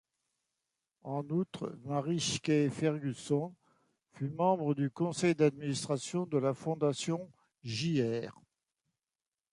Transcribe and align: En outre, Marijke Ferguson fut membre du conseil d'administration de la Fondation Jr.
En 1.03 1.21
outre, 1.29 1.77
Marijke 1.85 2.69
Ferguson 2.71 3.53
fut 4.13 4.31
membre 4.31 4.73
du 4.73 4.89
conseil 4.89 5.35
d'administration 5.35 6.25
de 6.25 6.39
la 6.39 6.55
Fondation 6.55 7.29
Jr. 7.63 8.31